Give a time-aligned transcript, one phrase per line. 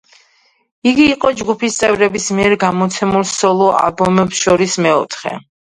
[0.91, 5.41] იგი იყო ჯგუფის წევრების მიერ გამოცემულ სოლო-ალბომებს შორის მეოთხე.